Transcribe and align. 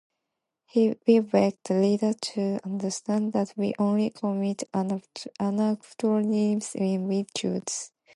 We 0.75 0.95
beg 1.21 1.59
the 1.63 1.75
reader 1.75 2.13
to 2.13 2.59
understand 2.65 3.33
that 3.33 3.53
we 3.55 3.75
only 3.77 4.09
commit 4.09 4.63
anachronisms 4.73 6.73
when 6.73 7.07
we 7.07 7.27
choose. 7.37 7.91